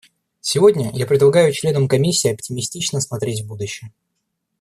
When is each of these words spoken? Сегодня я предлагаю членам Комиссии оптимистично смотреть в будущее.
Сегодня 0.39 0.89
я 0.95 1.05
предлагаю 1.05 1.53
членам 1.53 1.87
Комиссии 1.87 2.31
оптимистично 2.31 2.99
смотреть 3.01 3.41
в 3.41 3.47
будущее. 3.47 3.93